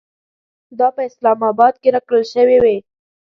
دا 0.79 0.87
په 0.95 1.01
اسلام 1.09 1.39
اباد 1.51 1.73
کې 1.81 1.89
راکړل 1.95 2.23
شوې 2.33 2.57
وې. 2.63 2.77